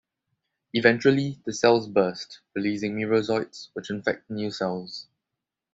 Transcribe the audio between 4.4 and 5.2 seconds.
cells.